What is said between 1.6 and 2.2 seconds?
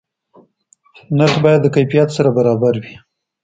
د کیفیت